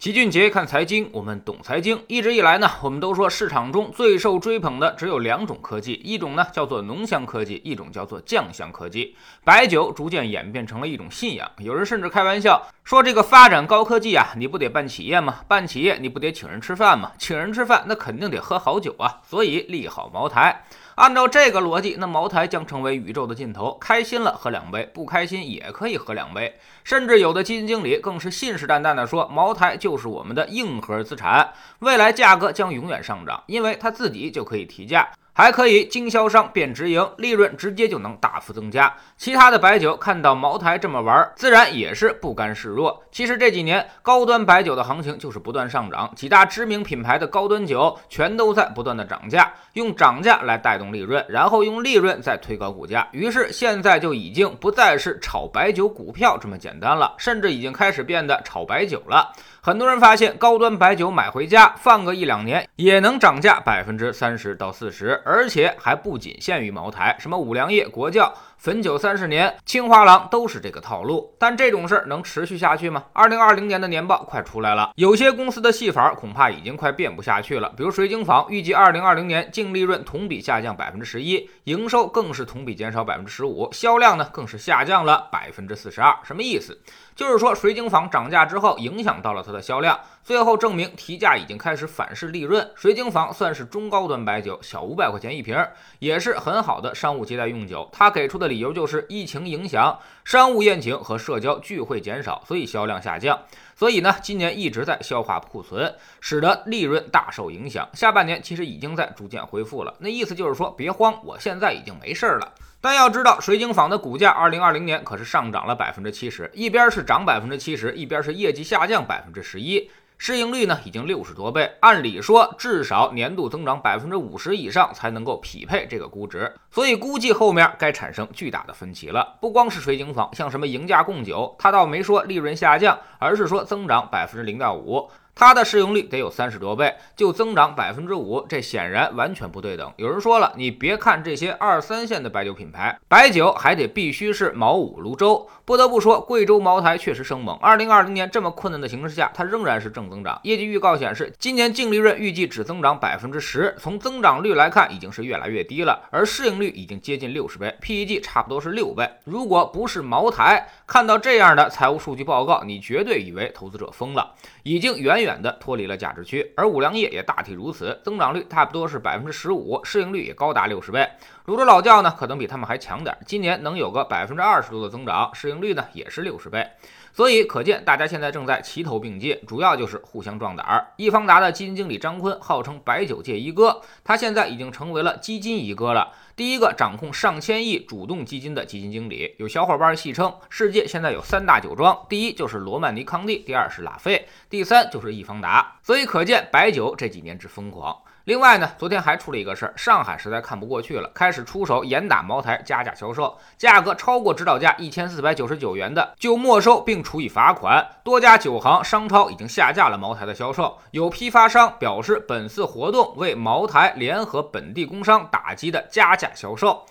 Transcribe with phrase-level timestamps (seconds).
[0.00, 2.02] 齐俊杰看财经，我们懂财经。
[2.06, 9.14] 一直以来呢，我们都说市场中最受追捧的只有两种科技，一种呢叫做浓香科技，一种叫做酱香科技。
[9.44, 15.40] 白酒逐渐演变成了一种信仰，有人甚至开玩笑说：“这个发展高科技啊，你不得办企业吗？
[15.46, 17.12] 办企业你不得请人吃饭吗？
[17.18, 20.64] 请人吃饭那肯定得喝好酒啊。”所以利好茅台。
[21.00, 23.74] 按照这个逻辑，那茅台将成为宇宙的尽头。
[23.80, 26.58] 开心了喝两杯，不开心也可以喝两杯。
[26.84, 35.08] 甚至有的基金经理更是信誓旦旦地说，茅台就是我们的硬核资产，未来价格将永远上涨，因为他自己就可以提价。
[35.40, 38.94] 还可以经销商变直营，利润直接就能大幅增加。
[39.16, 43.02] 其他的白酒看到茅台这么玩，自然也是不甘示弱。
[43.10, 53.08] 其实这几年高端白酒的行情就是不断上涨，几大知名品牌的高端酒全都在不断的涨价，用涨价来带动利润，然后用利润再推高股价。
[53.12, 59.32] 于是现在就已经不再是炒白酒股票这么简单了，甚至已经开始变得炒白酒了。
[59.62, 68.32] 很多人发现，高端白酒买回家放个一两年，也能涨价百分之三十到四十，而且还不仅限于茅台，什么五粮液、国窖。
[68.62, 73.04] 汾酒三十年，青花郎都是这个套路，但这种事儿能持续下去吗？
[73.14, 77.72] 二零二零年的年报快出来了，有些公司的戏法恐怕已经快变不下去了。
[77.74, 86.14] 比如水晶坊预计二零二零年净利润同比下降百分之十一，营收更是同比减少百分之十五，销量呢更是下降了百分之四十二。
[86.22, 86.78] 什么意思？
[87.20, 92.66] 就是说水晶坊涨价之后影响到了它的销量，最后证明提价已经开始反噬利润。
[92.74, 95.54] 水晶坊算是中高端白酒，小五百块钱一瓶，
[95.98, 97.86] 也是很好的商务接待用酒。
[97.92, 99.98] 他给出的理由就是疫情影响，
[100.30, 103.36] 商务宴请和社交聚会减少，所以销量下降。
[103.74, 107.88] 所以呢，今年一直在消化库存，使得利润大受影响。
[107.94, 109.92] 下半年其实已经在逐渐恢复了。
[109.98, 112.52] 那意思就是说，别慌，我现在已经没事儿了。
[112.80, 119.90] 但要知道，水井坊的股价二零二零年可是上涨了百分之七十，一边是涨百分之七十，一边是业绩下降百分之十一。
[120.22, 129.38] 市盈率呢已经六十多倍，按理说至少年度增长百分之五十以上才能够匹配这个估值，所以估计后面该产生巨大的分歧了。
[129.40, 135.08] 不光是水井坊，像什么赢家贡酒，他倒没说利润下降，而是说增长百分之零点五。
[135.40, 139.90] 它的市盈率得有三十多倍，就增长百分之五，这显然完全不对等。
[139.96, 145.48] 有人说了，你别看这些二三线的白酒品牌，白酒还得必须是茅五、泸州。
[145.64, 147.56] 不得不说，贵州茅台确实生猛。
[147.56, 150.38] 二零二零年这么困难的形势下，它仍然是正增长。
[150.42, 153.74] 业绩预告显示，今年净利润预计只增长百分之十。
[153.78, 159.08] 从增长率来看，已经是越来越低了，而市盈率已经接近六十倍，PEG 差不多是六倍。
[159.24, 164.34] 如果不是茅台看到这样的财务数据报告，你绝对以为投资者疯了，
[164.64, 165.29] 已经远远。
[165.30, 171.08] 远的脱离了价值区，而五粮液也大体如此，增长率差不多是百分之十五，市盈率也高达六十倍。
[171.44, 176.66] 泸州老窖呢，可能比他们还强点，今年能有个百分之二十多的增长，市盈率呢也是六十倍。
[177.12, 180.86] 所以可见，大家现在正在齐头并进，主要就是互相壮胆儿。
[180.96, 189.34] 易方达的基金经理张坤号称白酒界一哥，他现在已经成为了基金一哥了，第一个掌控上千亿主动基金的基金经理。
[189.36, 195.76] 有小伙伴戏称，世界现在有三大酒庄，第一就是罗曼尼康帝，第二是拉菲，第三就是易方达。
[195.82, 197.94] 所以可见，白酒这几年之疯狂。
[198.24, 207.86] 另外呢，昨天还出了一个事儿，上海实在看不过去了，开始出手严打茅台加价销售，价格超过指导价一千四百九十九元的就没收并处以罚款。
[208.04, 216.84] 多家酒行商超已经下架了茅台的销售，有批发商表示本次活动为茅台联合本地工商打击的加价销售。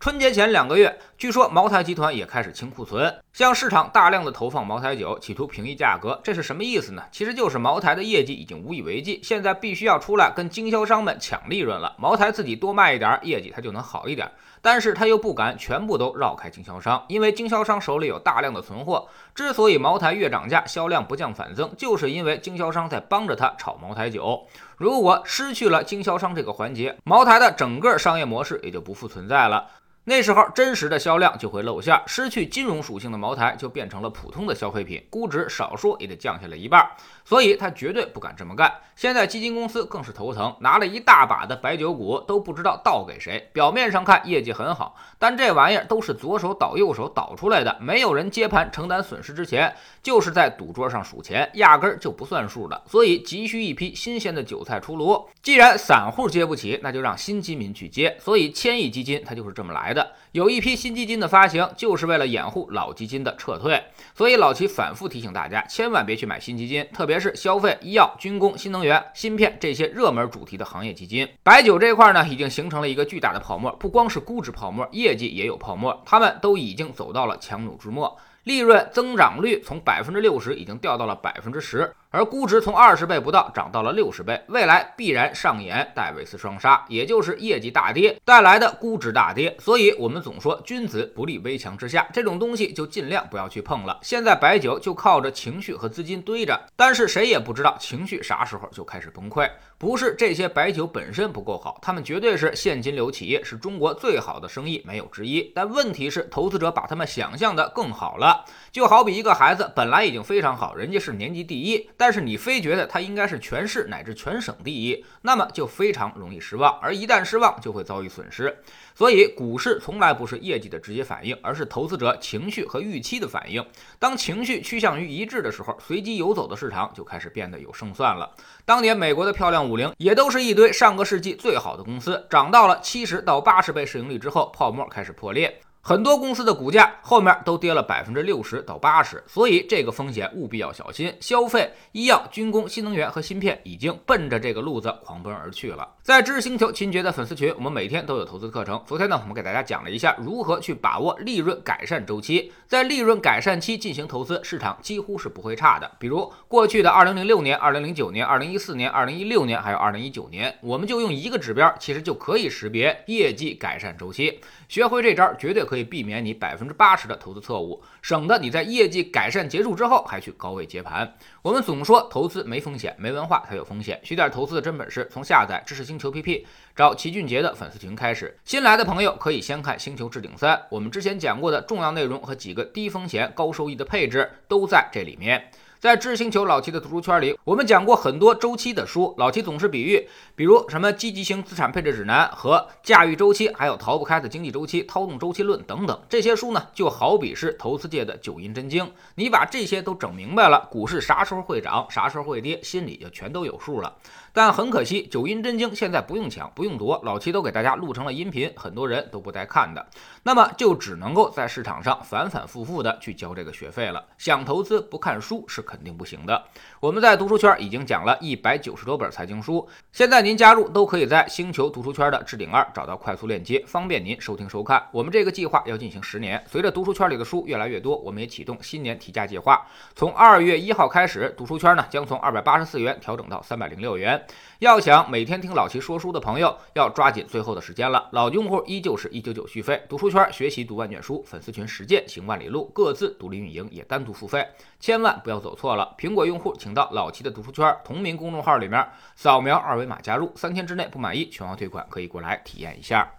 [0.00, 6.20] 春节前两个月，据说茅台集团也开始清库存，向市场大量的投放茅台酒，企图平抑价格。
[6.22, 7.02] 这是什么意思呢？
[7.10, 11.96] 其实就是茅台的业绩已经无以为继，现在必须要出来跟经销商们抢利润了。
[11.98, 14.30] 茅台自己多卖一点，业绩它就能好一点，
[14.62, 19.08] 但是他又不敢全部都绕开经销商，因为经销商手里有大量的存货。
[19.34, 24.46] 之所以茅台越涨价，销量不降反增，就是因为经销商在帮着他炒茅台酒。
[24.76, 29.66] 如果失去了经销商这个环节，茅台的整个商业模式也就不复存在了。
[30.06, 36.86] 那时候真实的销量就会露馅，失去金融属性的茅台就变成了普通的消费品，估值少说也得降下来一半，
[37.24, 38.70] 所以他绝对不敢这么干。
[38.94, 43.48] 现在基金公司更是头疼，拿了一大把的白酒股，都不知道倒给谁。
[43.54, 52.82] 表面上看业绩很好，但这玩意儿都是左手倒右手倒出来的，没有人接盘承担损失之前，就是在赌桌上数钱，压根儿就不算数的。
[52.86, 55.26] 所以急需一批新鲜的韭菜出炉。
[55.42, 58.14] 既然散户接不起，那就让新基民去接。
[58.20, 59.93] 所以千亿基金它就是这么来的。
[59.94, 63.82] 的有一批新基金的发行，就是为了掩护老基金的撤退，
[64.14, 71.26] 所以老齐反复提醒大家，千万别去买新基金，特别是消费、医药、军工、新能源、芯片这些热门主题的行业基金。
[71.42, 78.18] 白酒这块呢，已经形成了一个巨大的泡沫，不光是估值泡沫，业绩也有泡沫，他们都已经走到了强弩之末。
[78.42, 89.52] 利润增长率从百分之六十已经掉到了百分之十，而估值从二十倍不到涨到了六十倍，未来必然上演戴维斯双杀，也就是业绩大跌带来的估值大跌。
[89.58, 93.98] 所以，我们总说君子不立危墙之下，这种东西就尽量不要去碰了。
[94.00, 99.50] 现在白酒就靠着情绪和资金堆着，但是谁也不知道情绪啥时候就开始崩溃。
[99.76, 105.50] 不是这些白酒本身不够好，他们绝对是现金流企业，是中国最好的生意，没有之一。
[105.52, 108.44] 但问题是，投资者把他们想象的更好了。
[108.70, 116.78] 就好比一个孩子本来已经非常好，人家是年级第一，但但是你非觉得它应该是全市乃至全省第一，那么就非常容易失望。
[116.82, 118.54] 而一旦失望，就会遭遇损失。
[118.94, 123.64] 所以，股市从来不是业绩的直接反应，而是投资者情绪和预期的反应。
[123.98, 128.30] 当情绪趋向于一致的时候，随机游走的市场就开始变得有胜算了。
[128.66, 135.58] 当年美国的漂亮五零也都是一堆上个世纪最好的公司，涨到了七十到八十倍市盈率之后，泡沫开始破裂。
[135.86, 141.14] 很多公司的股价后面都跌了百分之六十到八十，所以这个风险务必要小心。
[141.20, 145.86] 消费、医药、军工、新能源和芯片已经奔着这个路子狂奔而去了。
[146.02, 148.82] 在知识星球秦杰的粉丝群，我们每天都有投资课程。
[148.86, 155.90] 昨天呢，我们给大家讲了一下如何去把握利润改善周期，在利润改善期进行投资，市场几乎是不会差的。
[155.98, 164.40] 比如过去的二零零六年、二零零九年、二零一四年、二零一六年，还有二零一九年，我们就用一个指标，其实就可以识别业绩改善周期。
[164.66, 171.16] 学会这招，绝对可可以避免你百分之八十的投资错误，省得你在业绩改善结束之后还去高位接盘。
[171.42, 174.00] 我们总说投资没风险，没文化才有风险。
[174.04, 178.38] 学点投资的真本事，从下载知识星球 PP，找齐俊杰的粉丝群开始。
[178.44, 185.50] 新来的朋友可以先看《星球置顶三》，我们之前讲过的重要内容和几个低风险高收益的配置都在这里面。
[185.84, 189.14] 在知识星球老七的读书圈里，我们讲过很多周期的书。
[189.18, 196.00] 老七总是比喻，比如什么积极型资产配置指南和驾驭周期，还有逃不开的经济周期、操纵周期论等等。
[196.08, 198.90] 这些书呢，就好比是投资界的九阴真经。
[199.16, 203.94] 你把这些都整明白了，股市啥时候会涨，啥时候会跌，心里就全都有数了。
[204.36, 209.86] 但很可惜，九阴真经现在不用抢，不用夺，老七都给大家录成了音频，很多人都不带看的。
[210.24, 214.04] 那么就只能够在市场上反反复复的去交这个学费了。
[214.18, 216.42] 想投资不看书是肯定不行的。
[216.80, 224.84] 我们在读书圈已经讲了一百九十多本财经书，现在您加入都可以在星球读书圈的置顶二找到快速链接，方便您收听收看。
[224.90, 229.64] 我们这个计划要进行十年，随着读书圈里的书越来越多，我们也启动新年提价计划，
[229.94, 234.20] 从二月一号开始，读书圈呢将从二百八十四元调整到三百零六元。
[234.60, 238.08] 要想每天听老齐说书的朋友，要抓紧最后的时间了。
[238.12, 244.46] 老用户依旧是一九九续费，读书圈学习读万卷书，粉丝群实践行万里路，各自独立运营也单独付费，
[244.80, 245.94] 千万不要走错了。
[245.98, 248.86] 苹果用户请到老齐的读书圈同名公众号里面
[249.16, 253.10] 扫描二维码加入，三天之内不满意全额退款，可以过来体验一下。